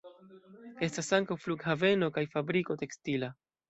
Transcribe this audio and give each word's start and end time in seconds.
Estas 0.87 1.13
ankaŭ 1.19 1.39
flughaveno 1.45 2.13
kaj 2.19 2.27
fabriko 2.37 2.83
tekstila. 2.85 3.37